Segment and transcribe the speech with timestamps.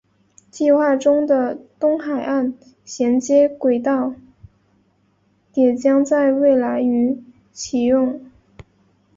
[0.49, 4.15] 计划中的东海岸衔接铁道
[5.53, 7.21] 也将在未来于
[7.53, 8.19] 启用。